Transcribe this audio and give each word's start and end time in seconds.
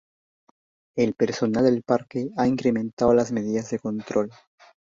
El 0.95 1.13
personal 1.13 1.65
del 1.65 1.83
parque 1.83 2.31
ha 2.35 2.47
incrementado 2.47 3.13
las 3.13 3.31
medidas 3.31 3.69
de 3.69 3.77
control. 3.77 4.31